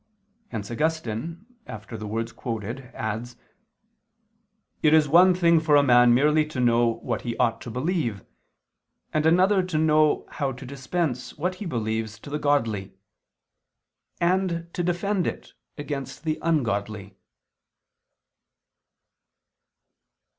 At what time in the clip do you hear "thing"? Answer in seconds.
5.35-5.59